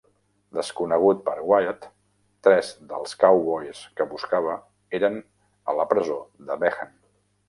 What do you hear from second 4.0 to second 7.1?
buscava eren a la presó de Behan.